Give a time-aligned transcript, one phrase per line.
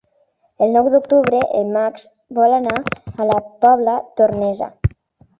[0.65, 2.07] El nou d'octubre en Max
[2.39, 3.35] vol anar a la
[3.67, 4.71] Pobla Tornesa.